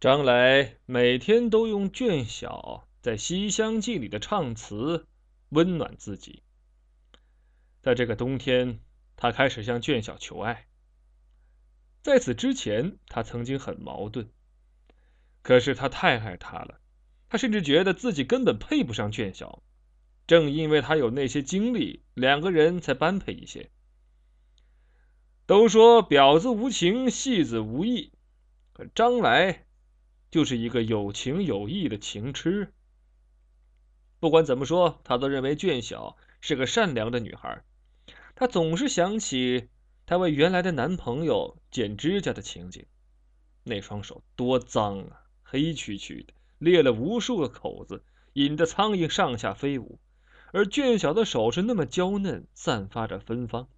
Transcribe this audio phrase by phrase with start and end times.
[0.00, 5.06] 张来每天都用卷小在《西厢记》里的唱词
[5.50, 6.42] 温暖自己。
[7.82, 8.80] 在这个冬天，
[9.14, 10.66] 他开始向卷小求爱。
[12.00, 14.30] 在此之前，他曾经很矛盾。
[15.42, 16.80] 可是他太爱她了，
[17.28, 19.62] 他甚至觉得自己根本配不上卷小。
[20.26, 23.68] 正因为他有那些经历，两个人才般配一些。
[25.44, 28.14] 都说婊子无情，戏子无义，
[28.72, 29.66] 可张来。
[30.30, 32.72] 就是一个有情有义的情痴。
[34.20, 37.64] 不管怎么说，他都认为卷小是个善良的女孩。
[38.34, 39.68] 他总是想起
[40.06, 42.86] 她为原来的男朋友剪指甲的情景，
[43.64, 49.98] 那双手多脏啊，黑黢黢的，裂了无数个口子，引得苍蝇上下飞舞。
[50.52, 53.68] 而卷小的手是那么娇嫩，散发着芬芳。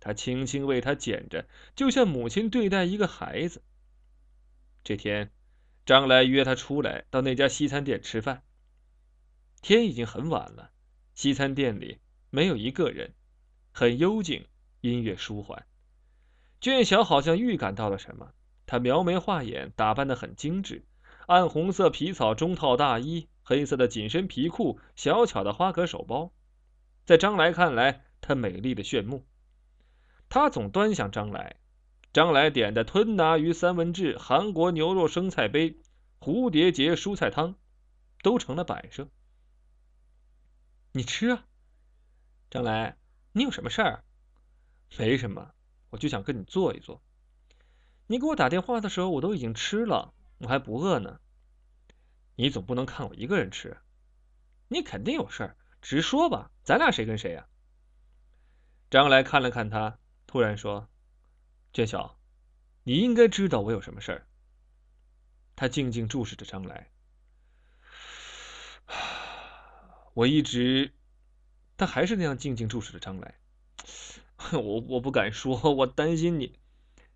[0.00, 1.46] 他轻轻为她剪着，
[1.76, 3.62] 就像母亲对待一个孩子。
[4.82, 5.30] 这天。
[5.86, 8.42] 张来约他出来到那家西餐店吃饭。
[9.60, 10.70] 天已经很晚了，
[11.14, 11.98] 西餐店里
[12.30, 13.12] 没有一个人，
[13.70, 14.46] 很幽静，
[14.80, 15.66] 音乐舒缓。
[16.60, 18.32] 俊晓好像预感到了什么，
[18.66, 20.84] 她描眉画眼，打扮得很精致，
[21.26, 26.32] 暗红色皮草中套大衣，黑色的紧身皮裤，小巧的花格手包，
[27.04, 29.26] 在张来看来，她美丽的炫目。
[30.30, 31.56] 他总端详张来。
[32.14, 35.80] 张来点的吞拿鱼三文治、韩国牛肉生菜杯、
[36.20, 37.56] 蝴蝶结蔬菜汤，
[38.22, 39.08] 都成了摆设。
[40.92, 41.44] 你吃啊，
[42.52, 42.96] 张来，
[43.32, 44.04] 你有什么事儿？
[44.96, 45.50] 没什么，
[45.90, 47.02] 我就想跟你坐一坐。
[48.06, 51.18] 你给我打电话的时候，我都已经吃了，我还不饿呢。
[52.36, 53.76] 你总不能看我一个人吃，
[54.68, 57.48] 你肯定有事儿，直说吧，咱俩谁跟谁呀？
[58.88, 59.98] 张来看了看他，
[60.28, 60.88] 突然说。
[61.74, 62.16] 娟小，
[62.84, 64.28] 你应该知道我有什么事儿。
[65.56, 66.92] 他静静注视着张来，
[70.14, 70.92] 我一直，
[71.76, 73.34] 他还是那样静静注视着张来。
[74.52, 76.60] 我我不敢说，我担心你。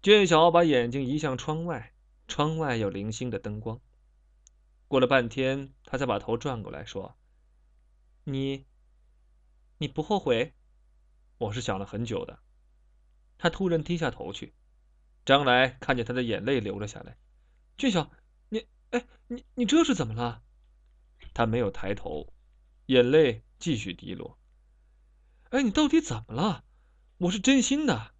[0.00, 1.92] 娟小把眼睛移向窗外，
[2.28, 3.80] 窗外有零星的灯光。
[4.86, 7.16] 过了半天，他才把头转过来说
[8.22, 8.66] ：“你，
[9.78, 10.54] 你不后悔？
[11.38, 12.38] 我是想了很久的。”
[13.38, 14.54] 他突然低下头去，
[15.24, 17.16] 张来看见他的眼泪流了下来。
[17.76, 18.10] 俊晓，
[18.48, 20.42] 你，哎，你你这是怎么了？
[21.34, 22.32] 他没有抬头，
[22.86, 24.38] 眼泪继续滴落。
[25.50, 26.64] 哎，你到底怎么了？
[27.18, 28.12] 我是真心的。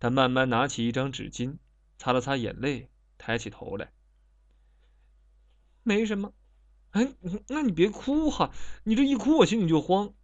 [0.00, 1.58] 他慢慢拿起一张纸巾，
[1.98, 3.92] 擦了擦眼泪，抬起头来。
[5.82, 6.32] 没什么。
[6.90, 7.12] 哎，
[7.48, 8.52] 那你别哭哈，
[8.84, 10.14] 你这一哭我心里就慌。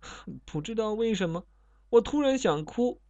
[0.44, 1.46] 不知道为什么。
[1.88, 3.00] 我突然想哭，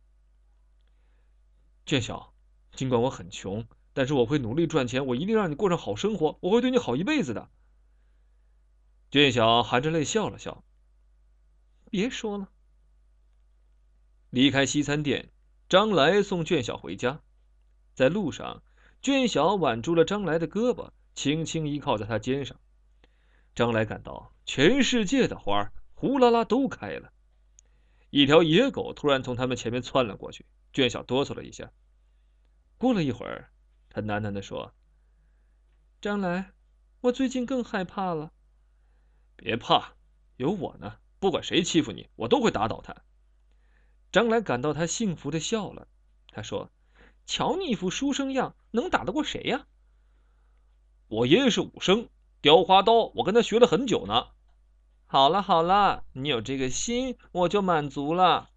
[1.86, 2.34] 卷晓，
[2.72, 7.48] 尽管我很穷，但是我会努力赚钱，我一定让你过上好生活，我会对你好一辈子的。
[9.10, 10.62] 卷晓含着泪笑了笑，
[11.90, 12.50] 别说了。
[14.30, 15.30] 离开西餐店，
[15.68, 17.22] 张来送卷晓回家，
[17.94, 18.62] 在路上，
[19.00, 22.60] 卷晓挽住了张来的胳膊，轻轻依靠在他肩上。
[23.54, 27.10] 张来感到全世界的花呼啦啦都开了。
[28.16, 31.70] 一条野狗突然从他们前面窜了过去，卷小哆嗦了一下。
[32.78, 33.50] 过了一会儿，
[33.90, 34.72] 他喃喃地说
[36.00, 36.52] ：“张来，
[37.02, 38.32] 我最近更害怕了。
[39.36, 39.92] ”“别怕，
[40.38, 42.96] 有我呢，不管谁欺负你，我都会打倒他。”
[44.10, 45.86] 张来感到他幸福的笑了。
[46.28, 46.70] 他说
[47.26, 49.66] ：“瞧你一副书生样，能打得过谁呀
[51.08, 52.08] ？”“我爷爷是武生，
[52.40, 54.28] 雕花刀，我跟他学了很久呢。”
[55.08, 58.48] 好了好了，你有这个心，我就满足了。